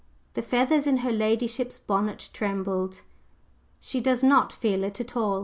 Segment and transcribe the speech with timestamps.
[0.33, 3.01] The feathers in her ladyship's bonnet trembled.
[3.79, 5.39] "She does not feel it at all!"